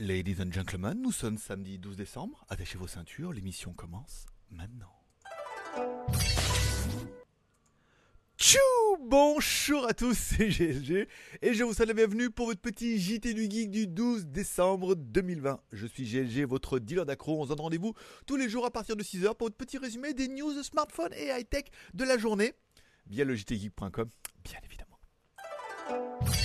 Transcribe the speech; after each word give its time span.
Ladies 0.00 0.36
and 0.40 0.52
gentlemen, 0.52 1.02
nous 1.02 1.10
sommes 1.10 1.38
samedi 1.38 1.76
12 1.76 1.96
décembre. 1.96 2.44
Attachez 2.48 2.78
vos 2.78 2.86
ceintures, 2.86 3.32
l'émission 3.32 3.72
commence 3.72 4.26
maintenant. 4.48 4.92
Tchou 8.38 8.58
Bonjour 9.00 9.88
à 9.88 9.94
tous, 9.94 10.14
c'est 10.16 10.50
GLG 10.50 11.08
et 11.42 11.52
je 11.52 11.64
vous 11.64 11.74
souhaite 11.74 11.88
la 11.88 11.94
bienvenue 11.94 12.30
pour 12.30 12.46
votre 12.46 12.60
petit 12.60 13.00
JT 13.00 13.34
du 13.34 13.50
Geek 13.50 13.72
du 13.72 13.88
12 13.88 14.26
décembre 14.26 14.94
2020. 14.94 15.60
Je 15.72 15.86
suis 15.88 16.04
GLG, 16.04 16.44
votre 16.46 16.78
dealer 16.78 17.04
d'accro. 17.04 17.40
On 17.40 17.42
se 17.42 17.48
donne 17.48 17.60
rendez-vous 17.60 17.94
tous 18.24 18.36
les 18.36 18.48
jours 18.48 18.64
à 18.66 18.70
partir 18.70 18.94
de 18.94 19.02
6h 19.02 19.34
pour 19.34 19.46
votre 19.48 19.56
petit 19.56 19.78
résumé 19.78 20.14
des 20.14 20.28
news 20.28 20.62
smartphones 20.62 21.12
et 21.14 21.30
high-tech 21.30 21.64
de 21.94 22.04
la 22.04 22.18
journée 22.18 22.54
via 23.08 23.24
le 23.24 23.34
jtgeek.com, 23.34 24.08
bien 24.44 24.60
évidemment. 24.64 26.37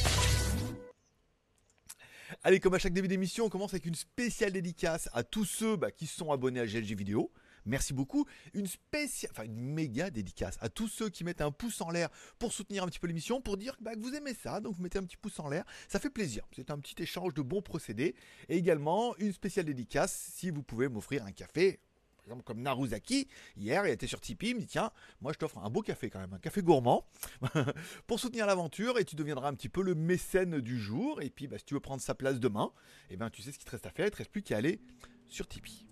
Allez, 2.45 2.59
comme 2.59 2.73
à 2.73 2.77
chaque 2.77 2.91
début 2.91 3.07
d'émission, 3.07 3.45
on 3.45 3.49
commence 3.49 3.73
avec 3.73 3.85
une 3.85 3.95
spéciale 3.95 4.51
dédicace 4.51 5.07
à 5.13 5.23
tous 5.23 5.45
ceux 5.45 5.77
bah, 5.77 5.91
qui 5.91 6.05
sont 6.07 6.29
abonnés 6.29 6.59
à 6.59 6.65
GLG 6.65 6.93
Vidéo. 6.93 7.31
Merci 7.65 7.93
beaucoup. 7.93 8.25
Une 8.53 8.67
spéciale, 8.67 9.31
enfin 9.33 9.43
une 9.43 9.61
méga 9.61 10.09
dédicace 10.09 10.57
à 10.59 10.67
tous 10.67 10.89
ceux 10.89 11.07
qui 11.07 11.23
mettent 11.23 11.39
un 11.39 11.51
pouce 11.51 11.79
en 11.79 11.89
l'air 11.89 12.09
pour 12.39 12.51
soutenir 12.51 12.83
un 12.83 12.87
petit 12.87 12.99
peu 12.99 13.07
l'émission, 13.07 13.39
pour 13.39 13.55
dire 13.55 13.77
bah, 13.79 13.95
que 13.95 14.01
vous 14.01 14.13
aimez 14.13 14.33
ça, 14.33 14.59
donc 14.59 14.75
vous 14.75 14.83
mettez 14.83 14.97
un 14.97 15.03
petit 15.03 15.15
pouce 15.15 15.39
en 15.39 15.47
l'air. 15.47 15.63
Ça 15.87 15.99
fait 15.99 16.09
plaisir. 16.09 16.43
C'est 16.53 16.69
un 16.69 16.77
petit 16.79 17.01
échange 17.01 17.33
de 17.33 17.41
bons 17.41 17.61
procédés. 17.61 18.13
Et 18.49 18.57
également 18.57 19.15
une 19.19 19.31
spéciale 19.31 19.63
dédicace 19.63 20.33
si 20.35 20.49
vous 20.49 20.63
pouvez 20.63 20.89
m'offrir 20.89 21.23
un 21.23 21.31
café 21.31 21.79
par 22.23 22.31
exemple, 22.31 22.43
comme 22.43 22.61
Naruzaki, 22.61 23.27
hier, 23.57 23.85
il 23.85 23.91
était 23.91 24.07
sur 24.07 24.21
Tipeee, 24.21 24.51
il 24.51 24.55
me 24.55 24.59
dit 24.61 24.67
tiens, 24.67 24.91
moi 25.19 25.33
je 25.33 25.37
t'offre 25.37 25.57
un 25.57 25.69
beau 25.69 25.81
café 25.81 26.09
quand 26.09 26.19
même, 26.19 26.33
un 26.33 26.39
café 26.39 26.61
gourmand, 26.61 27.05
pour 28.07 28.19
soutenir 28.19 28.45
l'aventure, 28.45 28.97
et 28.97 29.03
tu 29.03 29.17
deviendras 29.17 29.49
un 29.49 29.53
petit 29.53 29.67
peu 29.67 29.83
le 29.83 29.93
mécène 29.93 30.61
du 30.61 30.79
jour. 30.79 31.21
Et 31.21 31.29
puis, 31.29 31.47
bah, 31.47 31.57
si 31.57 31.65
tu 31.65 31.73
veux 31.73 31.81
prendre 31.81 32.01
sa 32.01 32.15
place 32.15 32.39
demain, 32.39 32.71
eh 33.09 33.17
ben, 33.17 33.29
tu 33.29 33.41
sais 33.41 33.51
ce 33.51 33.57
qu'il 33.57 33.65
te 33.65 33.71
reste 33.71 33.85
à 33.85 33.91
faire, 33.91 34.05
il 34.07 34.11
te 34.11 34.17
reste 34.17 34.31
plus 34.31 34.41
qu'à 34.41 34.57
aller 34.57 34.79
sur 35.27 35.47
Tipeee. 35.47 35.85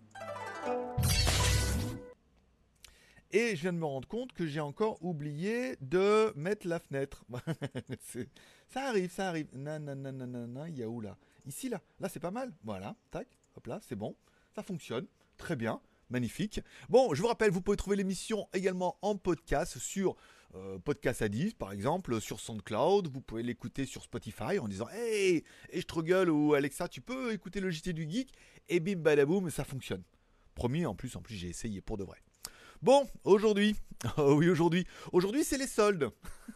Et 3.34 3.56
je 3.56 3.62
viens 3.62 3.74
de 3.74 3.78
me 3.78 3.86
rendre 3.86 4.08
compte 4.08 4.34
que 4.34 4.46
j'ai 4.46 4.60
encore 4.60 5.04
oublié 5.04 5.78
de 5.82 6.34
mettre 6.36 6.68
la 6.68 6.80
fenêtre. 6.80 7.26
ça 8.68 8.88
arrive, 8.88 9.12
ça 9.12 9.30
arrive. 9.30 9.48
Non, 9.54 9.80
non, 9.80 9.96
non, 9.96 10.48
non, 10.48 10.66
il 10.66 10.78
y 10.78 10.84
a 10.84 10.90
où 10.90 11.02
là? 11.02 11.18
Ici, 11.46 11.70
là. 11.70 11.82
Là, 12.00 12.10
c'est 12.10 12.20
pas 12.20 12.32
mal. 12.32 12.54
Voilà, 12.64 12.96
tac, 13.10 13.28
hop 13.56 13.68
là, 13.68 13.80
c'est 13.82 13.96
bon. 13.96 14.16
Ça 14.54 14.64
fonctionne. 14.64 15.08
Très 15.38 15.56
bien 15.56 15.82
magnifique. 16.12 16.62
Bon, 16.90 17.14
je 17.14 17.22
vous 17.22 17.28
rappelle, 17.28 17.52
vous 17.52 17.62
pouvez 17.62 17.78
trouver 17.78 17.96
l'émission 17.96 18.48
également 18.54 18.98
en 19.02 19.16
podcast 19.16 19.80
sur 19.80 20.16
euh, 20.56 20.78
Podcast 20.80 21.22
Addict, 21.22 21.58
par 21.58 21.72
exemple, 21.72 22.20
sur 22.20 22.40
SoundCloud. 22.40 23.08
Vous 23.08 23.22
pouvez 23.22 23.44
l'écouter 23.44 23.86
sur 23.86 24.04
Spotify 24.04 24.60
en 24.60 24.68
disant 24.68 24.88
Hey, 24.90 25.44
et 25.70 25.82
Struggle 25.82 26.30
ou 26.30 26.54
Alexa, 26.54 26.88
tu 26.88 27.02
peux 27.02 27.32
écouter 27.32 27.60
le 27.60 27.72
JT 27.72 27.94
du 27.94 28.10
Geek 28.10 28.34
Et 28.70 28.80
bim 28.80 28.98
badaboum, 28.98 29.50
ça 29.50 29.64
fonctionne. 29.64 30.04
Promis, 30.56 30.86
en 30.86 30.96
plus, 30.96 31.16
en 31.16 31.22
plus, 31.22 31.36
j'ai 31.36 31.48
essayé 31.48 31.82
pour 31.82 31.98
de 31.98 32.04
vrai. 32.04 32.18
Bon, 32.82 33.08
aujourd'hui, 33.24 33.76
oh 34.18 34.34
oui, 34.34 34.50
aujourd'hui, 34.50 34.86
aujourd'hui, 35.12 35.44
c'est 35.44 35.58
les 35.58 35.68
soldes. 35.68 36.10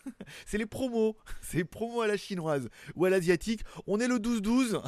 c'est 0.45 0.57
les 0.57 0.65
promos. 0.65 1.15
C'est 1.41 1.57
les 1.57 1.63
promos 1.63 2.01
à 2.01 2.07
la 2.07 2.17
chinoise 2.17 2.69
ou 2.95 3.05
à 3.05 3.09
l'asiatique. 3.09 3.61
On 3.87 3.99
est 3.99 4.07
le 4.07 4.17
12-12. 4.17 4.81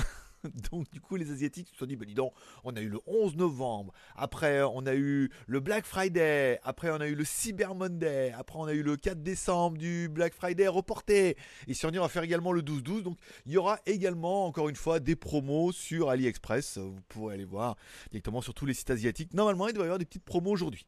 Donc 0.71 0.89
du 0.91 1.01
coup 1.01 1.15
les 1.15 1.31
Asiatiques 1.31 1.69
se 1.69 1.75
sont 1.75 1.85
dit, 1.85 1.95
ben 1.95 2.05
dis 2.05 2.13
donc, 2.13 2.33
on 2.63 2.75
a 2.75 2.81
eu 2.81 2.89
le 2.89 2.99
11 3.05 3.35
novembre, 3.35 3.93
après 4.15 4.61
on 4.61 4.85
a 4.85 4.93
eu 4.93 5.29
le 5.47 5.59
Black 5.59 5.85
Friday, 5.85 6.59
après 6.63 6.89
on 6.91 7.01
a 7.01 7.07
eu 7.07 7.15
le 7.15 7.25
Cyber 7.25 7.75
Monday, 7.75 8.31
après 8.37 8.59
on 8.59 8.65
a 8.65 8.73
eu 8.73 8.83
le 8.83 8.95
4 8.95 9.21
décembre 9.21 9.77
du 9.77 10.09
Black 10.09 10.33
Friday 10.33 10.67
reporté, 10.67 11.37
et 11.67 11.73
si 11.73 11.85
on 11.85 11.89
y 11.89 11.97
va 11.97 12.07
faire 12.09 12.23
également 12.23 12.51
le 12.51 12.61
12-12, 12.61 13.03
donc 13.03 13.17
il 13.45 13.53
y 13.53 13.57
aura 13.57 13.79
également 13.85 14.45
encore 14.45 14.69
une 14.69 14.75
fois 14.75 14.99
des 14.99 15.15
promos 15.15 15.71
sur 15.71 16.09
AliExpress, 16.09 16.77
vous 16.77 17.01
pourrez 17.07 17.35
aller 17.35 17.45
voir 17.45 17.75
directement 18.11 18.41
sur 18.41 18.53
tous 18.53 18.65
les 18.65 18.73
sites 18.73 18.89
asiatiques, 18.89 19.33
normalement 19.33 19.67
il 19.67 19.73
doit 19.73 19.83
y 19.83 19.87
avoir 19.87 19.99
des 19.99 20.05
petites 20.05 20.25
promos 20.25 20.51
aujourd'hui, 20.51 20.85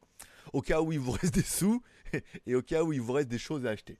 au 0.52 0.62
cas 0.62 0.80
où 0.80 0.92
il 0.92 1.00
vous 1.00 1.12
reste 1.12 1.34
des 1.34 1.42
sous, 1.42 1.82
et 2.46 2.54
au 2.54 2.62
cas 2.62 2.82
où 2.82 2.92
il 2.92 3.00
vous 3.00 3.12
reste 3.12 3.28
des 3.28 3.38
choses 3.38 3.66
à 3.66 3.70
acheter 3.70 3.98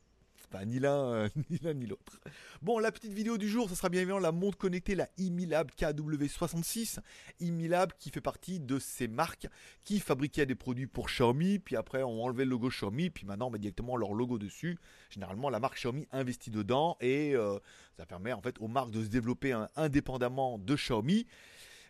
l'un 0.53 1.13
euh, 1.13 1.29
ni 1.51 1.59
l'un 1.59 1.75
ni 1.75 1.87
l'autre. 1.87 2.21
Bon, 2.63 2.79
la 2.79 2.93
petite 2.93 3.13
vidéo 3.13 3.39
du 3.39 3.49
jour, 3.49 3.69
ça 3.69 3.75
sera 3.75 3.89
bien 3.89 4.01
évidemment 4.01 4.21
la 4.21 4.33
montre 4.33 4.59
connectée, 4.59 4.95
la 4.95 5.09
Imilab 5.19 5.71
KW66. 5.79 6.99
Imilab 7.41 7.93
qui 7.99 8.11
fait 8.11 8.21
partie 8.21 8.61
de 8.61 8.79
ces 8.79 9.09
marques 9.09 9.47
qui 9.85 10.01
fabriquaient 10.01 10.47
des 10.47 10.55
produits 10.55 10.87
pour 10.87 11.07
Xiaomi, 11.07 11.59
puis 11.59 11.77
après 11.77 12.03
on 12.03 12.23
enlevé 12.23 12.45
le 12.45 12.51
logo 12.51 12.69
Xiaomi, 12.69 13.11
puis 13.11 13.27
maintenant 13.27 13.49
on 13.49 13.51
met 13.51 13.59
directement 13.59 13.97
leur 13.97 14.13
logo 14.13 14.39
dessus. 14.39 14.79
Généralement, 15.11 15.51
la 15.51 15.61
marque 15.61 15.77
Xiaomi 15.77 16.07
investit 16.13 16.51
dedans 16.51 16.97
et 17.01 17.35
euh, 17.35 17.59
ça 17.97 18.07
permet 18.07 18.33
en 18.33 18.41
fait 18.41 18.57
aux 18.61 18.69
marques 18.69 18.91
de 18.91 19.03
se 19.03 19.09
développer 19.09 19.53
indépendamment 19.77 20.59
de 20.59 20.75
Xiaomi. 20.75 21.27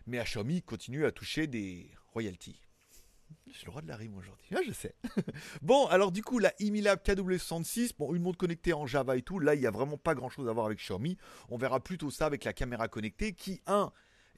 Mais 0.07 0.19
à 0.19 0.23
Xiaomi 0.23 0.61
continue 0.61 1.05
à 1.05 1.11
toucher 1.11 1.47
des 1.47 1.91
royalties. 2.13 2.59
Je 3.47 3.53
suis 3.53 3.65
le 3.65 3.71
roi 3.71 3.81
de 3.81 3.87
la 3.87 3.95
rime 3.95 4.15
aujourd'hui. 4.15 4.49
Ah, 4.55 4.61
je 4.65 4.71
sais. 4.71 4.95
bon, 5.61 5.87
alors 5.87 6.11
du 6.11 6.23
coup, 6.23 6.39
la 6.39 6.53
Imilab 6.59 6.99
KW66, 7.03 7.91
bon, 7.97 8.13
une 8.13 8.21
montre 8.21 8.37
connectée 8.37 8.73
en 8.73 8.85
Java 8.85 9.17
et 9.17 9.21
tout, 9.21 9.39
là, 9.39 9.55
il 9.55 9.61
n'y 9.61 9.67
a 9.67 9.71
vraiment 9.71 9.97
pas 9.97 10.15
grand 10.15 10.29
chose 10.29 10.47
à 10.47 10.53
voir 10.53 10.65
avec 10.65 10.79
Xiaomi. 10.79 11.17
On 11.49 11.57
verra 11.57 11.79
plutôt 11.79 12.09
ça 12.09 12.25
avec 12.25 12.43
la 12.43 12.53
caméra 12.53 12.87
connectée 12.87 13.33
qui, 13.33 13.61
un, 13.67 13.91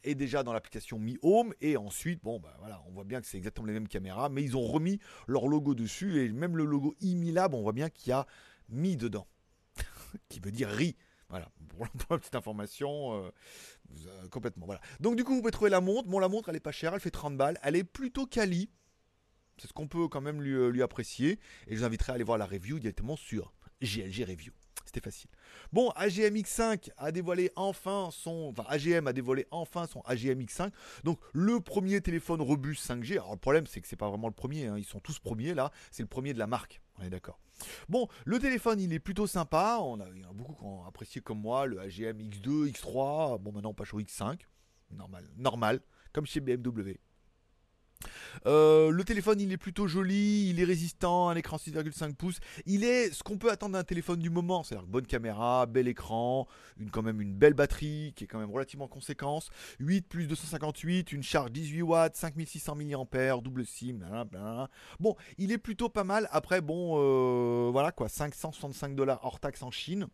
est 0.04 0.16
déjà 0.16 0.44
dans 0.44 0.54
l'application 0.54 1.00
Mi 1.00 1.18
Home 1.22 1.54
et 1.62 1.78
ensuite 1.78 2.22
bon 2.22 2.38
bah 2.38 2.54
voilà 2.59 2.84
on 2.88 2.92
voit 2.92 3.06
bien 3.06 3.22
que 3.22 3.28
c'est 3.28 3.38
exactement 3.38 3.68
les 3.68 3.72
mêmes 3.74 3.88
caméras 3.88 4.28
mais 4.28 4.44
ils 4.44 4.58
ont 4.58 4.66
remis 4.66 5.00
leur 5.28 5.48
logo 5.48 5.75
dessus 5.75 6.22
et 6.22 6.30
même 6.30 6.58
le 6.58 6.66
logo 6.66 6.94
Imilab 7.00 7.54
on 7.54 7.62
voit 7.62 7.72
bien 7.72 7.90
qu'il 7.90 8.10
y 8.10 8.12
a 8.12 8.28
Mi 8.68 8.98
dedans 8.98 9.28
qui 10.28 10.42
veut 10.42 10.52
dire 10.52 10.68
ri 10.68 10.98
voilà, 11.34 11.50
pour, 11.68 11.88
la 12.12 12.20
petite 12.20 12.36
information, 12.36 13.25
euh, 13.25 13.31
euh, 14.06 14.28
complètement. 14.30 14.68
Voilà. 14.68 14.81
Donc 15.00 15.16
du 15.16 15.24
coup, 15.24 15.34
vous 15.34 15.40
pouvez 15.40 15.50
trouver 15.52 15.72
la 15.72 15.81
montre. 15.81 16.08
Bon, 16.08 16.20
la 16.20 16.30
montre, 16.30 16.50
elle 16.50 16.56
est 16.56 16.60
pas 16.60 16.72
chère, 16.72 16.94
elle 16.94 17.00
fait 17.00 17.10
30 17.10 17.36
balles. 17.36 17.58
Elle 17.64 17.75
est 17.75 17.84
plutôt 17.84 18.28
quali. 18.28 18.70
C'est 19.63 19.69
ce 19.69 19.74
qu'on 19.74 19.88
peut 19.88 20.09
quand 20.09 20.19
même 20.19 20.41
lui, 20.41 20.51
euh, 20.56 20.84
apprécier. 20.84 21.40
Et 21.68 21.75
je 21.75 21.79
vous 21.79 21.85
inviterai 21.85 22.12
à 22.12 22.16
aller 22.16 22.25
voir 22.25 22.38
la 22.38 22.46
review 22.46 22.79
directement 22.79 23.16
sur 23.16 23.53
GLG 23.81 24.25
Review. 24.25 24.51
C'était 24.85 25.00
facile. 25.00 25.29
Bon, 25.72 25.90
AGM 25.91 26.35
X5 26.35 26.90
a 26.97 27.13
dévoilé 27.13 27.50
enfin 27.56 28.09
son. 28.12 28.51
Enfin, 28.51 28.66
AGM 28.68 29.07
a 29.07 29.13
dévoilé 29.13 29.47
enfin 29.51 29.88
son 29.88 30.01
AGM 30.01 30.41
X5. 30.41 30.69
Donc, 31.06 31.18
le 31.31 31.62
premier 31.62 32.01
téléphone 32.01 32.41
robuste 32.41 32.85
5G. 32.85 33.13
Alors, 33.13 33.31
le 33.31 33.40
problème, 33.40 33.66
c'est 33.66 33.79
que 33.79 33.88
c'est 33.88 33.96
pas 33.96 34.09
vraiment 34.09 34.28
le 34.28 34.34
premier. 34.34 34.68
Hein. 34.68 34.78
Ils 34.78 34.84
sont 34.84 35.00
tous 35.00 35.18
premiers 35.19 35.53
là. 35.53 35.72
C'est 35.91 36.03
le 36.03 36.09
premier 36.09 36.34
de 36.34 36.40
la 36.40 36.47
marque. 36.47 36.81
On 37.00 37.03
est 37.03 37.09
d'accord. 37.09 37.40
Bon, 37.88 38.09
le 38.25 38.40
téléphone, 38.40 38.81
il 38.81 38.91
est 38.91 39.00
plutôt 39.00 39.28
sympa. 39.28 39.78
On 39.80 40.01
a, 40.01 40.09
il 40.13 40.24
y 40.24 40.25
a 40.25 40.34
beaucoup 40.34 40.56
qui 40.56 40.63
ont 40.66 40.84
apprécié 40.84 41.22
comme 41.22 41.40
moi 41.40 41.68
le 41.68 41.80
AGM 41.80 42.19
X2, 42.19 42.69
X3. 42.69 43.40
Bon, 43.40 43.53
maintenant, 43.53 43.74
passe 43.74 43.94
au 43.94 44.01
X5. 44.01 44.40
Normal. 44.91 45.30
Normal. 45.38 45.80
Comme 46.12 46.25
chez 46.25 46.41
BMW. 46.41 47.00
Euh, 48.46 48.90
le 48.90 49.03
téléphone, 49.03 49.40
il 49.40 49.52
est 49.52 49.58
plutôt 49.58 49.88
joli, 49.88 50.50
il 50.50 50.59
est 50.59 50.64
résistant, 50.64 51.30
un 51.30 51.36
écran 51.36 51.58
6,5 51.58 52.16
pouces. 52.16 52.40
Il 52.66 52.84
est 52.84 53.12
ce 53.12 53.24
qu'on 53.24 53.38
peut 53.38 53.52
attendre 53.52 53.74
d'un 53.74 53.84
téléphone 53.84 54.19
du 54.19 54.30
moment, 54.30 54.64
c'est-à-dire 54.64 54.88
bonne 54.88 55.06
caméra, 55.06 55.66
bel 55.66 55.88
écran, 55.88 56.47
une, 56.80 56.90
quand 56.90 57.02
même 57.02 57.22
une 57.22 57.34
belle 57.34 57.53
batterie 57.53 58.13
qui 58.16 58.25
est 58.25 58.28
quand 58.28 58.40
même 58.40 58.52
relativement 58.52 58.88
conséquence. 58.88 59.50
8 59.80 60.08
plus 60.08 60.28
258, 60.28 61.12
une 61.12 61.24
charge 61.24 61.52
18 61.52 61.81
watts, 61.81 62.16
5600 62.16 62.75
mAh, 62.75 63.38
double 63.42 63.66
SIM. 63.66 64.00
Bon, 65.00 65.16
il 65.38 65.52
est 65.52 65.58
plutôt 65.58 65.90
pas 65.90 66.03
mal. 66.03 66.28
Après, 66.31 66.62
bon, 66.62 66.96
euh, 66.97 67.69
voilà 67.72 67.92
quoi, 67.92 68.09
565 68.09 68.96
dollars 68.96 69.19
hors 69.24 69.40
taxe 69.40 69.63
en 69.63 69.72
Chine. 69.72 70.08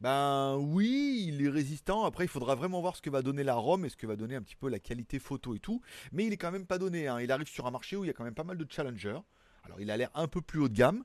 Ben 0.00 0.56
oui, 0.56 1.24
il 1.28 1.44
est 1.44 1.48
résistant. 1.48 2.04
Après, 2.04 2.24
il 2.24 2.28
faudra 2.28 2.54
vraiment 2.54 2.80
voir 2.80 2.96
ce 2.96 3.02
que 3.02 3.10
va 3.10 3.22
donner 3.22 3.44
la 3.44 3.54
ROM 3.54 3.84
et 3.84 3.88
ce 3.88 3.96
que 3.96 4.06
va 4.06 4.16
donner 4.16 4.34
un 4.34 4.42
petit 4.42 4.56
peu 4.56 4.68
la 4.68 4.78
qualité 4.78 5.18
photo 5.18 5.54
et 5.54 5.58
tout. 5.58 5.80
Mais 6.12 6.26
il 6.26 6.32
est 6.32 6.36
quand 6.36 6.52
même 6.52 6.66
pas 6.66 6.78
donné. 6.78 7.08
Hein. 7.08 7.20
Il 7.20 7.32
arrive 7.32 7.48
sur 7.48 7.66
un 7.66 7.70
marché 7.70 7.96
où 7.96 8.04
il 8.04 8.08
y 8.08 8.10
a 8.10 8.12
quand 8.12 8.24
même 8.24 8.34
pas 8.34 8.44
mal 8.44 8.58
de 8.58 8.66
challengers. 8.68 9.20
Alors, 9.64 9.80
il 9.80 9.90
a 9.90 9.96
l'air 9.96 10.10
un 10.14 10.28
peu 10.28 10.42
plus 10.42 10.60
haut 10.60 10.68
de 10.68 10.74
gamme, 10.74 11.04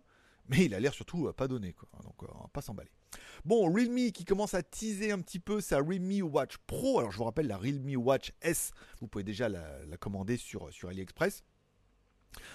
mais 0.50 0.66
il 0.66 0.76
a 0.76 0.80
l'air 0.80 0.94
surtout 0.94 1.28
euh, 1.28 1.34
pas 1.34 1.48
donné. 1.48 1.74
Donc, 2.04 2.24
euh, 2.24 2.28
on 2.36 2.42
va 2.42 2.50
pas 2.52 2.62
s'emballer. 2.62 2.92
Bon, 3.46 3.72
Realme 3.72 4.12
qui 4.12 4.26
commence 4.26 4.54
à 4.54 4.62
teaser 4.62 5.12
un 5.12 5.20
petit 5.20 5.40
peu 5.40 5.62
sa 5.62 5.78
Realme 5.78 6.22
Watch 6.22 6.58
Pro. 6.68 7.00
Alors, 7.00 7.12
je 7.12 7.18
vous 7.18 7.24
rappelle, 7.24 7.48
la 7.48 7.58
Realme 7.58 7.96
Watch 7.96 8.34
S, 8.42 8.72
vous 9.00 9.08
pouvez 9.08 9.24
déjà 9.24 9.50
la, 9.50 9.98
commander 10.00 10.38
sur 10.38 10.70
AliExpress. 10.84 11.44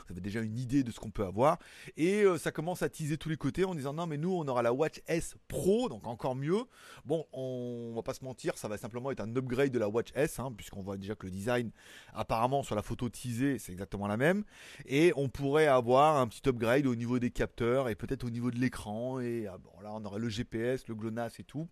Vous 0.06 0.12
avez 0.12 0.20
déjà 0.20 0.40
une 0.40 0.58
idée 0.58 0.82
de 0.82 0.90
ce 0.90 1.00
qu'on 1.00 1.10
peut 1.10 1.24
avoir. 1.24 1.58
Et 1.96 2.22
euh, 2.22 2.38
ça 2.38 2.52
commence 2.52 2.82
à 2.82 2.88
teaser 2.88 3.18
tous 3.18 3.28
les 3.28 3.36
côtés 3.36 3.64
en 3.64 3.74
disant 3.74 3.92
non 3.92 4.06
mais 4.06 4.16
nous 4.16 4.32
on 4.32 4.46
aura 4.48 4.62
la 4.62 4.72
Watch 4.72 5.00
S 5.06 5.36
Pro, 5.48 5.88
donc 5.88 6.06
encore 6.06 6.34
mieux. 6.34 6.64
Bon, 7.04 7.26
on, 7.32 7.92
va 7.94 8.02
pas 8.02 8.14
se 8.14 8.24
mentir, 8.24 8.58
ça 8.58 8.68
va 8.68 8.78
simplement 8.78 9.10
être 9.10 9.20
un 9.20 9.36
upgrade 9.36 9.72
de 9.72 9.78
la 9.78 9.88
Watch 9.88 10.08
S, 10.14 10.38
hein, 10.38 10.52
puisqu'on 10.56 10.82
voit 10.82 10.96
déjà 10.96 11.14
que 11.14 11.26
le 11.26 11.32
design 11.32 11.70
apparemment 12.14 12.62
sur 12.62 12.74
la 12.74 12.82
photo 12.82 13.08
teasée 13.08 13.58
c'est 13.58 13.72
exactement 13.72 14.06
la 14.06 14.16
même. 14.16 14.44
Et 14.86 15.12
on 15.16 15.28
pourrait 15.28 15.66
avoir 15.66 16.16
un 16.16 16.26
petit 16.26 16.48
upgrade 16.48 16.86
au 16.86 16.94
niveau 16.94 17.18
des 17.18 17.30
capteurs 17.30 17.88
et 17.88 17.94
peut-être 17.94 18.24
au 18.24 18.30
niveau 18.30 18.50
de 18.50 18.58
l'écran. 18.58 19.20
Et 19.20 19.46
ah, 19.46 19.58
bon 19.58 19.80
là 19.82 19.90
on 19.92 20.04
aurait 20.04 20.20
le 20.20 20.28
GPS, 20.28 20.86
le 20.88 20.94
GLONASS 20.94 21.40
et 21.40 21.44
tout. 21.44 21.68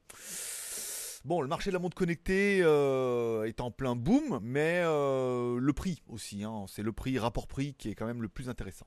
Bon, 1.25 1.41
le 1.41 1.49
marché 1.49 1.71
de 1.71 1.73
la 1.73 1.79
montre 1.79 1.97
connectée 1.97 2.61
euh, 2.63 3.45
est 3.45 3.63
en 3.63 3.71
plein 3.71 3.97
boom, 3.97 4.41
mais 4.43 4.83
euh, 4.85 5.59
le 5.59 5.73
prix 5.73 6.03
aussi, 6.07 6.45
hein, 6.45 6.67
c'est 6.69 6.83
le 6.83 6.93
prix, 6.93 7.19
rapport 7.19 7.47
prix 7.47 7.73
qui 7.73 7.89
est 7.89 7.95
quand 7.95 8.05
même 8.05 8.21
le 8.21 8.29
plus 8.29 8.51
intéressant. 8.51 8.87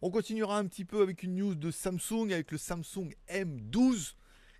On 0.00 0.12
continuera 0.12 0.58
un 0.58 0.66
petit 0.66 0.84
peu 0.84 1.02
avec 1.02 1.24
une 1.24 1.34
news 1.34 1.56
de 1.56 1.72
Samsung, 1.72 2.30
avec 2.30 2.52
le 2.52 2.56
Samsung 2.56 3.16
M12 3.28 4.14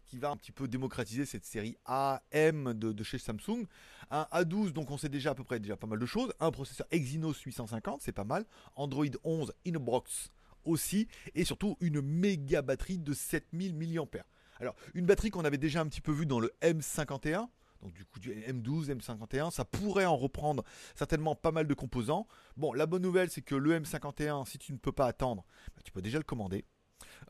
qui 0.08 0.18
va 0.18 0.30
un 0.30 0.36
petit 0.36 0.50
peu 0.50 0.66
démocratiser 0.66 1.26
cette 1.26 1.44
série 1.44 1.76
AM 1.84 2.74
de, 2.74 3.04
chez 3.04 3.18
Samsung. 3.18 3.66
Un 4.10 4.26
A12, 4.32 4.72
donc 4.72 4.90
on 4.90 4.98
sait 4.98 5.08
déjà 5.08 5.30
à 5.30 5.34
peu 5.36 5.44
près 5.44 5.60
déjà 5.60 5.76
pas 5.76 5.86
mal 5.86 6.00
de 6.00 6.06
choses. 6.06 6.34
Un 6.40 6.50
processeur 6.50 6.88
Exynos 6.90 7.40
850, 7.40 8.02
c'est 8.02 8.10
pas 8.10 8.24
mal. 8.24 8.44
Android 8.74 9.06
11 9.22 9.52
in 9.64 9.76
a 9.76 9.78
box 9.78 10.32
aussi. 10.64 11.06
Et 11.36 11.44
surtout 11.44 11.76
une 11.80 12.00
méga 12.00 12.62
batterie 12.62 12.98
de 12.98 13.12
7000 13.12 13.76
mAh. 13.76 14.24
Alors, 14.60 14.74
une 14.94 15.06
batterie 15.06 15.30
qu'on 15.30 15.44
avait 15.44 15.58
déjà 15.58 15.80
un 15.80 15.86
petit 15.86 16.00
peu 16.00 16.12
vue 16.12 16.26
dans 16.26 16.40
le 16.40 16.52
M51. 16.62 17.48
Donc 17.82 17.94
du 17.94 18.04
coup 18.04 18.20
du 18.20 18.30
M12, 18.30 18.94
M51, 18.94 19.50
ça 19.50 19.64
pourrait 19.64 20.04
en 20.04 20.16
reprendre 20.16 20.64
certainement 20.94 21.34
pas 21.34 21.50
mal 21.50 21.66
de 21.66 21.72
composants. 21.72 22.26
Bon, 22.58 22.74
la 22.74 22.84
bonne 22.84 23.00
nouvelle 23.00 23.30
c'est 23.30 23.40
que 23.40 23.54
le 23.54 23.80
M51, 23.80 24.46
si 24.46 24.58
tu 24.58 24.72
ne 24.74 24.76
peux 24.76 24.92
pas 24.92 25.06
attendre, 25.06 25.46
bah, 25.74 25.80
tu 25.82 25.90
peux 25.90 26.02
déjà 26.02 26.18
le 26.18 26.24
commander. 26.24 26.66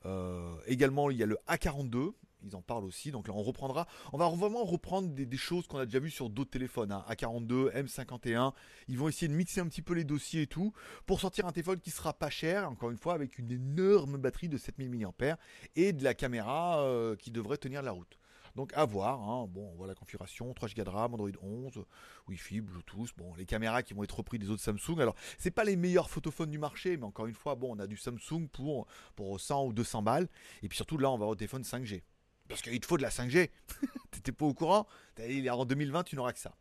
Euh, 0.06 0.56
également, 0.66 1.10
il 1.10 1.18
y 1.18 1.22
a 1.22 1.26
le 1.26 1.38
A42, 1.48 2.14
ils 2.44 2.56
en 2.56 2.62
parlent 2.62 2.84
aussi. 2.84 3.10
Donc 3.10 3.28
là, 3.28 3.34
on 3.34 3.42
reprendra. 3.42 3.86
On 4.12 4.18
va 4.18 4.28
vraiment 4.28 4.64
reprendre 4.64 5.08
des, 5.08 5.36
choses 5.36 5.66
qu'on 5.66 5.78
a 5.78 5.86
déjà 5.86 5.98
vues 5.98 6.10
sur 6.10 6.30
d'autres 6.30 6.50
téléphones. 6.50 6.92
Hein. 6.92 7.04
A42, 7.08 7.72
M51. 7.72 8.52
Ils 8.88 8.98
vont 8.98 9.08
essayer 9.08 9.28
de 9.28 9.34
mixer 9.34 9.60
un 9.60 9.66
petit 9.66 9.82
peu 9.82 9.94
les 9.94 10.04
dossiers 10.04 10.42
et 10.42 10.46
tout 10.46 10.72
pour 11.06 11.20
sortir 11.20 11.46
un 11.46 11.52
téléphone 11.52 11.80
qui 11.80 11.90
sera 11.90 12.12
pas 12.12 12.30
cher, 12.30 12.68
encore 12.70 12.90
une 12.90 12.98
fois, 12.98 13.14
avec 13.14 13.38
une 13.38 13.50
énorme 13.50 14.16
batterie 14.18 14.48
de 14.48 14.58
7000 14.58 14.90
mAh 14.90 15.36
et 15.76 15.92
de 15.92 16.04
la 16.04 16.14
caméra 16.14 16.80
euh, 16.80 17.16
qui 17.16 17.30
devrait 17.30 17.58
tenir 17.58 17.82
la 17.82 17.92
route. 17.92 18.18
Donc 18.56 18.72
à 18.74 18.84
voir, 18.84 19.20
hein. 19.20 19.46
bon, 19.48 19.70
on 19.72 19.76
voit 19.76 19.86
la 19.86 19.94
configuration, 19.94 20.52
3 20.52 20.68
Go 20.76 20.84
de 20.84 20.90
RAM, 20.90 21.14
Android 21.14 21.30
11, 21.40 21.84
Wi-Fi, 22.28 22.60
Bluetooth, 22.60 23.10
bon, 23.16 23.34
les 23.34 23.46
caméras 23.46 23.82
qui 23.82 23.94
vont 23.94 24.02
être 24.02 24.16
repris 24.16 24.38
des 24.38 24.50
autres 24.50 24.62
Samsung. 24.62 25.00
Alors, 25.00 25.14
c'est 25.38 25.50
pas 25.50 25.64
les 25.64 25.76
meilleurs 25.76 26.10
photophones 26.10 26.50
du 26.50 26.58
marché, 26.58 26.96
mais 26.96 27.04
encore 27.04 27.26
une 27.26 27.34
fois, 27.34 27.54
bon, 27.54 27.76
on 27.76 27.78
a 27.78 27.86
du 27.86 27.96
Samsung 27.96 28.48
pour, 28.52 28.86
pour 29.14 29.40
100 29.40 29.66
ou 29.66 29.72
200 29.72 30.02
balles. 30.02 30.28
Et 30.62 30.68
puis 30.68 30.76
surtout, 30.76 30.98
là, 30.98 31.08
on 31.08 31.12
va 31.12 31.16
avoir 31.16 31.30
au 31.30 31.36
téléphone 31.36 31.62
5G. 31.62 32.02
Parce 32.50 32.62
qu'il 32.62 32.80
te 32.80 32.86
faut 32.86 32.96
de 32.96 33.02
la 33.02 33.10
5G. 33.10 33.48
T'étais 34.10 34.32
pas 34.32 34.44
au 34.44 34.52
courant 34.52 34.86
en 35.50 35.64
2020, 35.64 36.02
tu 36.02 36.16
n'auras 36.16 36.32
que 36.32 36.40
ça. 36.40 36.54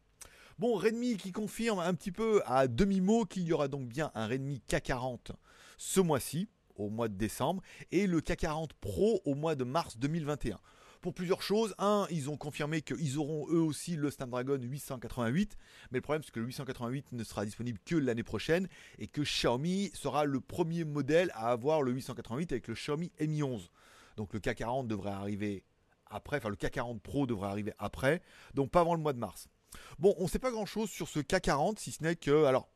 Bon, 0.59 0.75
Redmi 0.75 1.17
qui 1.17 1.31
confirme 1.31 1.79
un 1.79 1.93
petit 1.93 2.11
peu 2.11 2.41
à 2.45 2.67
demi-mot 2.67 3.25
qu'il 3.25 3.43
y 3.43 3.53
aura 3.53 3.67
donc 3.67 3.87
bien 3.87 4.11
un 4.13 4.27
Redmi 4.27 4.61
K40 4.69 5.31
ce 5.77 5.99
mois-ci, 5.99 6.47
au 6.75 6.89
mois 6.89 7.07
de 7.07 7.15
décembre, 7.15 7.63
et 7.91 8.05
le 8.05 8.21
K40 8.21 8.69
Pro 8.79 9.21
au 9.25 9.33
mois 9.33 9.55
de 9.55 9.63
mars 9.63 9.97
2021 9.97 10.59
pour 11.01 11.13
plusieurs 11.13 11.41
choses. 11.41 11.73
Un, 11.79 12.05
ils 12.11 12.29
ont 12.29 12.37
confirmé 12.37 12.81
qu'ils 12.81 13.17
auront 13.17 13.47
eux 13.49 13.61
aussi 13.61 13.95
le 13.95 14.11
Snapdragon 14.11 14.59
888, 14.61 15.57
mais 15.91 15.97
le 15.97 16.01
problème 16.01 16.21
c'est 16.23 16.31
que 16.31 16.39
le 16.39 16.45
888 16.45 17.13
ne 17.13 17.23
sera 17.23 17.45
disponible 17.45 17.79
que 17.85 17.95
l'année 17.95 18.23
prochaine 18.23 18.67
et 18.99 19.07
que 19.07 19.21
Xiaomi 19.21 19.89
sera 19.93 20.25
le 20.25 20.39
premier 20.39 20.83
modèle 20.83 21.31
à 21.33 21.49
avoir 21.49 21.81
le 21.81 21.93
888 21.93 22.51
avec 22.51 22.67
le 22.67 22.75
Xiaomi 22.75 23.11
Mi 23.21 23.41
11. 23.41 23.71
Donc 24.17 24.33
le 24.33 24.39
K40 24.39 24.87
devrait 24.87 25.11
arriver 25.11 25.63
après, 26.09 26.37
enfin 26.37 26.49
le 26.49 26.55
K40 26.55 26.99
Pro 26.99 27.27
devrait 27.27 27.49
arriver 27.49 27.73
après, 27.77 28.21
donc 28.53 28.71
pas 28.71 28.81
avant 28.81 28.95
le 28.95 29.01
mois 29.01 29.13
de 29.13 29.19
mars. 29.19 29.47
Bon, 29.99 30.15
on 30.17 30.23
ne 30.23 30.29
sait 30.29 30.39
pas 30.39 30.51
grand 30.51 30.65
chose 30.65 30.89
sur 30.89 31.07
ce 31.07 31.19
K40, 31.19 31.77
si 31.77 31.91
ce 31.91 32.03
n'est 32.03 32.15
que, 32.15 32.45
alors, 32.45 32.69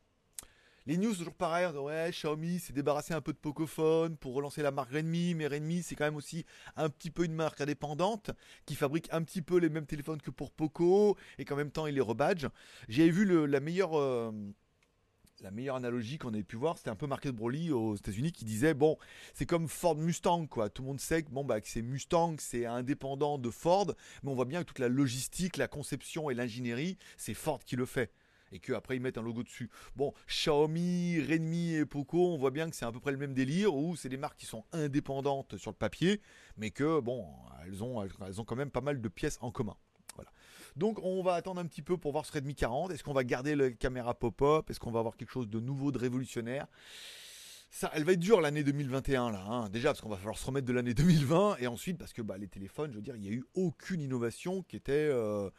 les 0.86 0.98
news 0.98 1.14
toujours 1.14 1.34
pareil, 1.34 1.66
ouais, 1.66 2.10
Xiaomi 2.10 2.58
s'est 2.58 2.74
débarrassé 2.74 3.14
un 3.14 3.22
peu 3.22 3.32
de 3.32 3.38
Pocophone 3.38 4.18
pour 4.18 4.34
relancer 4.34 4.62
la 4.62 4.70
marque 4.70 4.92
Redmi, 4.92 5.34
mais 5.34 5.46
Redmi 5.46 5.82
c'est 5.82 5.94
quand 5.94 6.04
même 6.04 6.16
aussi 6.16 6.44
un 6.76 6.90
petit 6.90 7.10
peu 7.10 7.24
une 7.24 7.32
marque 7.32 7.62
indépendante 7.62 8.32
qui 8.66 8.74
fabrique 8.74 9.08
un 9.10 9.22
petit 9.22 9.40
peu 9.40 9.56
les 9.56 9.70
mêmes 9.70 9.86
téléphones 9.86 10.20
que 10.20 10.30
pour 10.30 10.50
Poco 10.50 11.16
et 11.38 11.46
qu'en 11.46 11.56
même 11.56 11.70
temps 11.70 11.86
il 11.86 11.94
les 11.94 12.02
rebadge. 12.02 12.48
J'ai 12.88 13.08
vu 13.08 13.24
la 13.46 13.60
meilleure 13.60 13.98
euh, 13.98 14.30
la 15.40 15.50
meilleure 15.50 15.76
analogie 15.76 16.18
qu'on 16.18 16.32
ait 16.34 16.42
pu 16.42 16.56
voir, 16.56 16.78
c'était 16.78 16.90
un 16.90 16.96
peu 16.96 17.06
Marcus 17.06 17.32
Broly 17.32 17.70
aux 17.72 17.96
États-Unis 17.96 18.32
qui 18.32 18.44
disait 18.44 18.74
bon, 18.74 18.96
c'est 19.32 19.46
comme 19.46 19.68
Ford 19.68 19.96
Mustang 19.96 20.46
quoi. 20.46 20.70
Tout 20.70 20.82
le 20.82 20.88
monde 20.88 21.00
sait 21.00 21.22
que 21.22 21.30
bon 21.30 21.44
bah 21.44 21.58
c'est 21.62 21.82
Mustang, 21.82 22.36
c'est 22.38 22.66
indépendant 22.66 23.38
de 23.38 23.50
Ford, 23.50 23.92
mais 24.22 24.30
on 24.30 24.34
voit 24.34 24.44
bien 24.44 24.60
que 24.60 24.68
toute 24.68 24.78
la 24.78 24.88
logistique, 24.88 25.56
la 25.56 25.68
conception 25.68 26.30
et 26.30 26.34
l'ingénierie, 26.34 26.98
c'est 27.16 27.34
Ford 27.34 27.60
qui 27.64 27.76
le 27.76 27.86
fait 27.86 28.12
et 28.52 28.60
qu'après 28.60 28.96
ils 28.96 29.00
mettent 29.00 29.18
un 29.18 29.22
logo 29.22 29.42
dessus. 29.42 29.68
Bon, 29.96 30.14
Xiaomi, 30.28 31.20
Redmi 31.20 31.74
et 31.74 31.84
Poco, 31.84 32.32
on 32.32 32.38
voit 32.38 32.52
bien 32.52 32.70
que 32.70 32.76
c'est 32.76 32.84
à 32.84 32.92
peu 32.92 33.00
près 33.00 33.10
le 33.10 33.18
même 33.18 33.34
délire, 33.34 33.74
où 33.74 33.96
c'est 33.96 34.08
des 34.08 34.16
marques 34.16 34.38
qui 34.38 34.46
sont 34.46 34.64
indépendantes 34.72 35.56
sur 35.56 35.72
le 35.72 35.76
papier, 35.76 36.20
mais 36.56 36.70
que 36.70 37.00
bon, 37.00 37.26
elles 37.66 37.82
ont, 37.82 38.02
elles 38.02 38.40
ont 38.40 38.44
quand 38.44 38.56
même 38.56 38.70
pas 38.70 38.80
mal 38.80 39.00
de 39.00 39.08
pièces 39.08 39.38
en 39.40 39.50
commun. 39.50 39.76
Donc 40.76 40.98
on 41.02 41.22
va 41.22 41.34
attendre 41.34 41.60
un 41.60 41.66
petit 41.66 41.82
peu 41.82 41.96
pour 41.96 42.12
voir 42.12 42.26
ce 42.26 42.32
Redmi 42.32 42.54
40. 42.54 42.90
Est-ce 42.90 43.04
qu'on 43.04 43.12
va 43.12 43.24
garder 43.24 43.54
la 43.54 43.70
caméra 43.70 44.14
pop-up? 44.14 44.68
Est-ce 44.70 44.80
qu'on 44.80 44.90
va 44.90 44.98
avoir 44.98 45.16
quelque 45.16 45.30
chose 45.30 45.48
de 45.48 45.60
nouveau, 45.60 45.92
de 45.92 45.98
révolutionnaire? 45.98 46.66
Ça, 47.70 47.90
elle 47.92 48.04
va 48.04 48.12
être 48.12 48.20
dure 48.20 48.40
l'année 48.40 48.62
2021 48.62 49.32
là, 49.32 49.44
hein. 49.48 49.68
déjà 49.68 49.88
parce 49.88 50.00
qu'on 50.00 50.08
va 50.08 50.16
falloir 50.16 50.38
se 50.38 50.46
remettre 50.46 50.66
de 50.66 50.72
l'année 50.72 50.94
2020 50.94 51.56
et 51.58 51.66
ensuite 51.66 51.98
parce 51.98 52.12
que 52.12 52.22
bah, 52.22 52.38
les 52.38 52.46
téléphones, 52.46 52.92
je 52.92 52.96
veux 52.96 53.02
dire, 53.02 53.16
il 53.16 53.22
n'y 53.22 53.28
a 53.28 53.32
eu 53.32 53.44
aucune 53.54 54.00
innovation 54.00 54.62
qui 54.62 54.76
était 54.76 54.92
euh, 54.92 55.50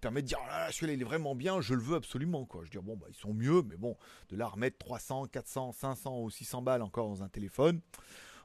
permet 0.00 0.20
de 0.20 0.26
dire 0.26 0.38
ah, 0.50 0.68
celui-là 0.70 0.92
il 0.92 1.00
est 1.00 1.04
vraiment 1.04 1.34
bien, 1.34 1.60
je 1.60 1.74
le 1.74 1.82
veux 1.82 1.96
absolument 1.96 2.44
quoi. 2.44 2.62
Je 2.64 2.70
dis 2.70 2.78
bon 2.78 2.96
bah 2.96 3.06
ils 3.08 3.16
sont 3.16 3.32
mieux, 3.32 3.62
mais 3.62 3.76
bon 3.76 3.96
de 4.28 4.36
là 4.36 4.46
remettre 4.46 4.76
300, 4.78 5.26
400, 5.26 5.72
500 5.72 6.20
ou 6.20 6.30
600 6.30 6.62
balles 6.62 6.82
encore 6.82 7.08
dans 7.08 7.22
un 7.22 7.28
téléphone, 7.28 7.80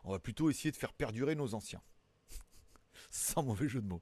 on 0.04 0.12
va 0.12 0.20
plutôt 0.20 0.50
essayer 0.50 0.72
de 0.72 0.78
faire 0.78 0.94
perdurer 0.94 1.36
nos 1.36 1.54
anciens. 1.54 1.82
Sans 3.16 3.44
mauvais 3.44 3.70
jeu 3.70 3.80
de 3.80 3.88
mots. 3.88 4.02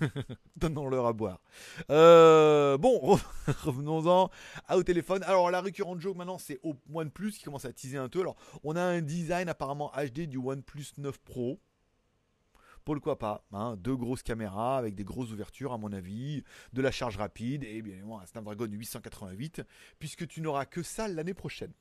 Donnons-leur 0.56 1.06
à 1.06 1.12
boire. 1.12 1.42
Euh, 1.90 2.78
bon, 2.78 3.18
revenons-en 3.64 4.30
au 4.72 4.82
téléphone. 4.82 5.22
Alors, 5.24 5.50
la 5.50 5.60
récurrente 5.60 6.00
joke 6.00 6.16
maintenant, 6.16 6.38
c'est 6.38 6.58
au 6.62 6.74
OnePlus 6.90 7.32
qui 7.32 7.42
commence 7.42 7.66
à 7.66 7.72
teaser 7.74 7.98
un 7.98 8.08
peu. 8.08 8.20
Alors, 8.20 8.36
on 8.64 8.74
a 8.74 8.80
un 8.80 9.02
design 9.02 9.50
apparemment 9.50 9.92
HD 9.94 10.20
du 10.22 10.38
OnePlus 10.38 10.86
9 10.96 11.18
Pro 11.18 11.60
pourquoi 12.86 13.18
pas 13.18 13.44
hein, 13.52 13.76
Deux 13.76 13.96
grosses 13.96 14.22
caméras 14.22 14.78
avec 14.78 14.94
des 14.94 15.02
grosses 15.02 15.32
ouvertures, 15.32 15.72
à 15.72 15.76
mon 15.76 15.92
avis, 15.92 16.44
de 16.72 16.80
la 16.80 16.92
charge 16.92 17.16
rapide 17.16 17.64
et 17.64 17.82
bien 17.82 17.94
évidemment 17.94 18.20
un 18.20 18.26
Snapdragon 18.26 18.66
888, 18.70 19.62
puisque 19.98 20.28
tu 20.28 20.40
n'auras 20.40 20.66
que 20.66 20.84
ça 20.84 21.08
l'année 21.08 21.34
prochaine. 21.34 21.72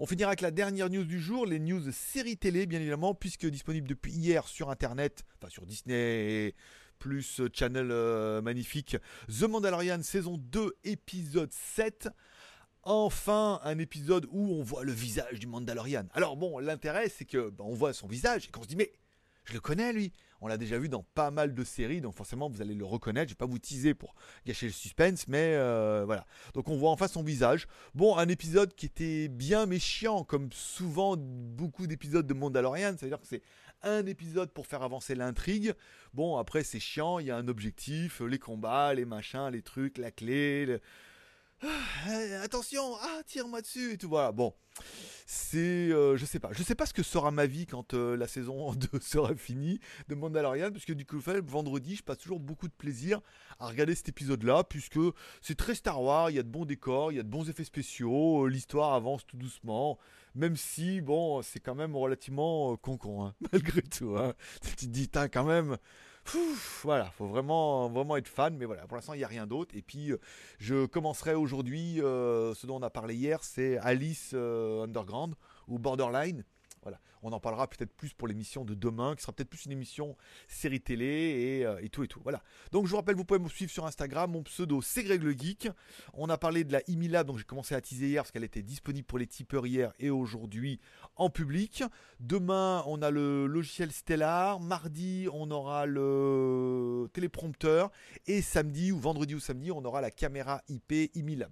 On 0.00 0.06
finira 0.06 0.30
avec 0.30 0.40
la 0.40 0.50
dernière 0.50 0.90
news 0.90 1.04
du 1.04 1.20
jour, 1.20 1.46
les 1.46 1.60
news 1.60 1.92
séries 1.92 2.36
télé, 2.36 2.66
bien 2.66 2.80
évidemment, 2.80 3.14
puisque 3.14 3.46
disponible 3.46 3.86
depuis 3.86 4.12
hier 4.12 4.48
sur 4.48 4.70
Internet, 4.70 5.24
enfin 5.36 5.48
sur 5.50 5.66
Disney 5.66 6.54
plus 6.98 7.42
Channel 7.52 7.88
euh, 7.90 8.40
magnifique, 8.40 8.96
The 9.28 9.42
Mandalorian 9.42 10.02
saison 10.02 10.38
2 10.38 10.74
épisode 10.84 11.52
7 11.52 12.08
enfin 12.82 13.60
un 13.62 13.78
épisode 13.78 14.26
où 14.30 14.54
on 14.54 14.62
voit 14.62 14.84
le 14.84 14.92
visage 14.92 15.38
du 15.38 15.46
Mandalorian. 15.46 16.06
Alors 16.12 16.36
bon, 16.36 16.58
l'intérêt 16.58 17.08
c'est 17.08 17.24
que 17.24 17.50
bah, 17.50 17.64
on 17.66 17.74
voit 17.74 17.92
son 17.92 18.06
visage 18.06 18.46
et 18.46 18.50
qu'on 18.50 18.62
se 18.62 18.68
dit 18.68 18.76
mais 18.76 18.92
je 19.44 19.52
le 19.52 19.60
connais 19.60 19.92
lui. 19.92 20.12
On 20.44 20.46
l'a 20.46 20.58
déjà 20.58 20.78
vu 20.78 20.90
dans 20.90 21.02
pas 21.14 21.30
mal 21.30 21.54
de 21.54 21.64
séries, 21.64 22.02
donc 22.02 22.14
forcément 22.14 22.50
vous 22.50 22.60
allez 22.60 22.74
le 22.74 22.84
reconnaître. 22.84 23.30
Je 23.30 23.34
vais 23.34 23.38
pas 23.38 23.46
vous 23.46 23.58
teaser 23.58 23.94
pour 23.94 24.14
gâcher 24.44 24.66
le 24.66 24.72
suspense, 24.72 25.26
mais 25.26 25.54
euh, 25.54 26.02
voilà. 26.04 26.26
Donc 26.52 26.68
on 26.68 26.76
voit 26.76 26.90
enfin 26.90 27.08
son 27.08 27.22
visage. 27.22 27.66
Bon, 27.94 28.18
un 28.18 28.28
épisode 28.28 28.74
qui 28.74 28.84
était 28.84 29.28
bien 29.28 29.64
mais 29.64 29.78
chiant, 29.78 30.22
comme 30.22 30.52
souvent 30.52 31.16
beaucoup 31.16 31.86
d'épisodes 31.86 32.26
de 32.26 32.34
Mandalorian. 32.34 32.94
C'est-à-dire 32.98 33.22
que 33.22 33.26
c'est 33.26 33.40
un 33.80 34.04
épisode 34.04 34.50
pour 34.50 34.66
faire 34.66 34.82
avancer 34.82 35.14
l'intrigue. 35.14 35.72
Bon, 36.12 36.36
après 36.36 36.62
c'est 36.62 36.78
chiant, 36.78 37.20
il 37.20 37.26
y 37.28 37.30
a 37.30 37.38
un 37.38 37.48
objectif, 37.48 38.20
les 38.20 38.38
combats, 38.38 38.92
les 38.92 39.06
machins, 39.06 39.48
les 39.50 39.62
trucs, 39.62 39.96
la 39.96 40.10
clé. 40.10 40.78
Ah, 41.62 42.42
attention, 42.42 42.96
ah 43.00 43.22
tire-moi 43.26 43.62
dessus 43.62 43.94
et 43.94 43.96
tout. 43.96 44.10
Voilà, 44.10 44.30
bon 44.30 44.52
c'est 45.26 45.58
euh, 45.90 46.16
je 46.16 46.26
sais 46.26 46.38
pas 46.38 46.50
je 46.52 46.62
sais 46.62 46.74
pas 46.74 46.84
ce 46.84 46.92
que 46.92 47.02
sera 47.02 47.30
ma 47.30 47.46
vie 47.46 47.66
quand 47.66 47.94
euh, 47.94 48.16
la 48.16 48.28
saison 48.28 48.72
2 48.92 49.00
sera 49.00 49.34
finie 49.34 49.80
de 50.08 50.14
Mandalorian 50.14 50.70
puisque 50.70 50.92
du 50.92 51.06
coup 51.06 51.18
vendredi 51.18 51.96
je 51.96 52.02
passe 52.02 52.18
toujours 52.18 52.40
beaucoup 52.40 52.68
de 52.68 52.74
plaisir 52.74 53.20
à 53.58 53.68
regarder 53.68 53.94
cet 53.94 54.08
épisode 54.10 54.42
là 54.42 54.64
puisque 54.64 54.98
c'est 55.40 55.56
très 55.56 55.74
Star 55.74 56.02
Wars 56.02 56.30
il 56.30 56.36
y 56.36 56.38
a 56.38 56.42
de 56.42 56.48
bons 56.48 56.66
décors 56.66 57.10
il 57.10 57.16
y 57.16 57.20
a 57.20 57.22
de 57.22 57.28
bons 57.28 57.48
effets 57.48 57.64
spéciaux 57.64 58.44
euh, 58.44 58.48
l'histoire 58.48 58.92
avance 58.92 59.26
tout 59.26 59.38
doucement 59.38 59.98
même 60.34 60.56
si 60.56 61.00
bon 61.00 61.40
c'est 61.40 61.60
quand 61.60 61.74
même 61.74 61.96
relativement 61.96 62.76
con 62.76 62.98
con 62.98 63.24
hein, 63.24 63.34
malgré 63.52 63.80
tout 63.80 64.16
hein. 64.18 64.34
tu 64.76 64.90
te 64.90 65.26
quand 65.28 65.44
même 65.44 65.78
voilà, 66.82 67.06
faut 67.16 67.26
vraiment, 67.26 67.88
vraiment 67.88 68.16
être 68.16 68.28
fan, 68.28 68.56
mais 68.56 68.64
voilà, 68.64 68.86
pour 68.86 68.96
l'instant 68.96 69.12
il 69.14 69.18
n'y 69.18 69.24
a 69.24 69.28
rien 69.28 69.46
d'autre. 69.46 69.74
Et 69.76 69.82
puis 69.82 70.10
euh, 70.10 70.20
je 70.58 70.86
commencerai 70.86 71.34
aujourd'hui, 71.34 72.00
euh, 72.02 72.54
ce 72.54 72.66
dont 72.66 72.76
on 72.76 72.82
a 72.82 72.90
parlé 72.90 73.14
hier, 73.14 73.42
c'est 73.42 73.78
Alice 73.78 74.32
euh, 74.34 74.84
Underground 74.84 75.34
ou 75.68 75.78
Borderline. 75.78 76.44
On 77.22 77.32
en 77.32 77.40
parlera 77.40 77.68
peut-être 77.68 77.94
plus 77.94 78.12
pour 78.12 78.28
l'émission 78.28 78.64
de 78.64 78.74
demain, 78.74 79.14
qui 79.14 79.22
sera 79.22 79.32
peut-être 79.32 79.48
plus 79.48 79.64
une 79.64 79.72
émission 79.72 80.16
série 80.46 80.80
télé 80.80 81.66
et, 81.80 81.88
tout 81.88 82.04
et 82.04 82.08
tout. 82.08 82.20
Voilà. 82.22 82.42
Donc 82.72 82.86
je 82.86 82.90
vous 82.90 82.96
rappelle, 82.96 83.16
vous 83.16 83.24
pouvez 83.24 83.40
me 83.40 83.48
suivre 83.48 83.70
sur 83.70 83.86
Instagram. 83.86 84.30
Mon 84.30 84.42
pseudo 84.42 84.82
c'est 84.82 85.02
Greg 85.02 85.22
le 85.22 85.32
Geek. 85.32 85.68
On 86.12 86.28
a 86.28 86.36
parlé 86.36 86.64
de 86.64 86.72
la 86.72 86.82
Imilab, 86.88 87.26
donc 87.26 87.38
j'ai 87.38 87.44
commencé 87.44 87.74
à 87.74 87.80
teaser 87.80 88.08
hier 88.08 88.22
parce 88.22 88.32
qu'elle 88.32 88.44
était 88.44 88.62
disponible 88.62 89.06
pour 89.06 89.18
les 89.18 89.26
tipeurs 89.26 89.66
hier 89.66 89.92
et 89.98 90.10
aujourd'hui 90.10 90.80
en 91.16 91.30
public. 91.30 91.82
Demain, 92.20 92.82
on 92.86 93.02
a 93.02 93.10
le 93.10 93.46
logiciel 93.46 93.90
Stellar. 93.92 94.60
Mardi, 94.60 95.28
on 95.32 95.50
aura 95.50 95.86
le 95.86 97.08
téléprompteur. 97.12 97.90
Et 98.26 98.42
samedi 98.42 98.92
ou 98.92 98.98
vendredi 98.98 99.34
ou 99.34 99.40
samedi, 99.40 99.70
on 99.72 99.84
aura 99.84 100.00
la 100.00 100.10
caméra 100.10 100.62
IP 100.68 101.10
Imilab. 101.14 101.50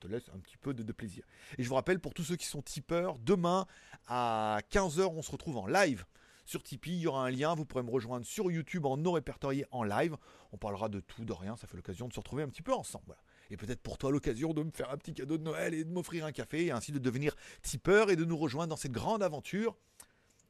Te 0.00 0.06
laisse 0.06 0.28
un 0.34 0.38
petit 0.38 0.56
peu 0.56 0.74
de, 0.74 0.92
plaisir. 0.92 1.24
Et 1.58 1.64
je 1.64 1.68
vous 1.68 1.74
rappelle, 1.74 1.98
pour 1.98 2.14
tous 2.14 2.24
ceux 2.24 2.36
qui 2.36 2.46
sont 2.46 2.62
tipeurs, 2.62 3.18
demain 3.18 3.66
à 4.06 4.60
15h, 4.70 5.06
on 5.06 5.22
se 5.22 5.30
retrouve 5.30 5.56
en 5.56 5.66
live 5.66 6.04
sur 6.48 6.62
Tipeee, 6.62 6.92
il 6.92 7.00
y 7.00 7.06
aura 7.06 7.26
un 7.26 7.30
lien, 7.30 7.54
vous 7.54 7.66
pourrez 7.66 7.82
me 7.82 7.90
rejoindre 7.90 8.24
sur 8.24 8.50
YouTube 8.50 8.86
en 8.86 8.96
non 8.96 9.12
répertorié 9.12 9.66
en 9.70 9.82
live. 9.82 10.16
On 10.50 10.56
parlera 10.56 10.88
de 10.88 11.00
tout, 11.00 11.26
de 11.26 11.32
rien, 11.34 11.56
ça 11.56 11.66
fait 11.66 11.76
l'occasion 11.76 12.08
de 12.08 12.12
se 12.14 12.20
retrouver 12.20 12.42
un 12.42 12.48
petit 12.48 12.62
peu 12.62 12.72
ensemble. 12.72 13.14
Et 13.50 13.58
peut-être 13.58 13.82
pour 13.82 13.98
toi 13.98 14.10
l'occasion 14.10 14.54
de 14.54 14.62
me 14.62 14.70
faire 14.70 14.90
un 14.90 14.96
petit 14.96 15.12
cadeau 15.12 15.36
de 15.36 15.42
Noël 15.42 15.74
et 15.74 15.84
de 15.84 15.90
m'offrir 15.90 16.24
un 16.24 16.32
café, 16.32 16.66
et 16.66 16.70
ainsi 16.70 16.90
de 16.90 16.98
devenir 16.98 17.34
tipeur 17.60 18.10
et 18.10 18.16
de 18.16 18.24
nous 18.24 18.36
rejoindre 18.36 18.70
dans 18.70 18.76
cette 18.76 18.92
grande 18.92 19.22
aventure. 19.22 19.76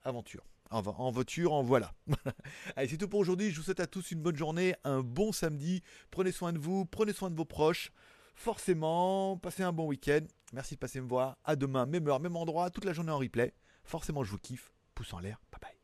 Aventure. 0.05 0.45
En, 0.71 0.83
en 0.87 1.11
voiture, 1.11 1.53
en 1.53 1.65
voilà. 1.65 1.93
Allez, 2.77 2.89
c'est 2.89 2.97
tout 2.97 3.09
pour 3.09 3.19
aujourd'hui. 3.19 3.51
Je 3.51 3.57
vous 3.57 3.65
souhaite 3.65 3.81
à 3.81 3.89
tous 3.89 4.13
une 4.13 4.21
bonne 4.21 4.37
journée, 4.37 4.77
un 4.85 5.01
bon 5.01 5.33
samedi. 5.33 5.83
Prenez 6.13 6.31
soin 6.31 6.53
de 6.53 6.59
vous, 6.59 6.85
prenez 6.85 7.13
soin 7.13 7.29
de 7.29 7.37
vos 7.37 7.45
proches. 7.45 7.91
Forcément, 8.39 9.37
passez 9.37 9.65
un 9.65 9.73
bon 9.73 9.87
week-end. 9.87 10.21
Merci 10.53 10.75
de 10.77 10.79
passer 10.79 11.01
me 11.01 11.09
voir. 11.09 11.37
À 11.43 11.57
demain, 11.57 11.87
même 11.87 12.07
heure, 12.07 12.21
même 12.21 12.37
endroit, 12.37 12.71
toute 12.71 12.85
la 12.85 12.93
journée 12.93 13.11
en 13.11 13.19
replay. 13.19 13.53
Forcément, 13.83 14.23
je 14.23 14.31
vous 14.31 14.39
kiffe. 14.39 14.73
Pouce 14.95 15.13
en 15.13 15.19
l'air. 15.19 15.41
Bye 15.51 15.61
bye. 15.61 15.78